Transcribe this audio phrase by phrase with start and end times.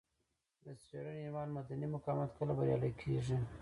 [0.63, 3.47] د څېړنې عنوان مدني مقاومت کله بریالی کیږي دی.